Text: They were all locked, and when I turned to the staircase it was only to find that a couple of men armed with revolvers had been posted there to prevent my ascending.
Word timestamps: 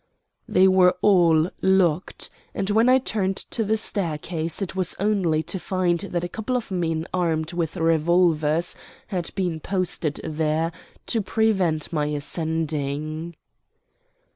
They 0.49 0.67
were 0.67 0.95
all 1.03 1.51
locked, 1.61 2.31
and 2.55 2.71
when 2.71 2.89
I 2.89 2.97
turned 2.97 3.37
to 3.37 3.63
the 3.63 3.77
staircase 3.77 4.59
it 4.59 4.75
was 4.75 4.95
only 4.99 5.43
to 5.43 5.59
find 5.59 5.99
that 5.99 6.23
a 6.23 6.27
couple 6.27 6.57
of 6.57 6.71
men 6.71 7.05
armed 7.13 7.53
with 7.53 7.77
revolvers 7.77 8.75
had 9.09 9.29
been 9.35 9.59
posted 9.59 10.19
there 10.23 10.71
to 11.05 11.21
prevent 11.21 11.93
my 11.93 12.07
ascending. 12.07 13.35